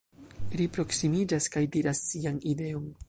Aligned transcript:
Ri 0.61 0.65
proksimiĝas, 0.77 1.49
kaj 1.57 1.63
diras 1.77 2.01
sian 2.13 2.41
ideon: 2.55 2.91